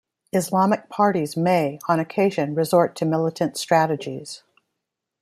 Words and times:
Islamic 0.33 0.89
parties 0.89 1.37
may, 1.37 1.77
on 1.87 1.99
occasion, 1.99 2.55
resort 2.55 2.95
to 2.95 3.05
militant 3.05 3.55
strategies. 3.55 4.41